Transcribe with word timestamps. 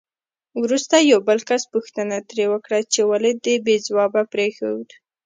وروسته 0.63 0.95
یو 1.11 1.19
بل 1.27 1.39
کس 1.49 1.63
پوښتنه 1.73 2.15
ترې 2.29 2.45
وکړه 2.49 2.79
چې 2.93 3.01
ولې 3.09 3.31
دې 3.45 3.55
بې 3.65 3.75
ځوابه 3.87 4.21
پرېښود؟ 4.33 4.87